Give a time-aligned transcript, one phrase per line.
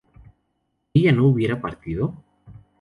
[0.95, 2.15] ¿ella no hubiera partido?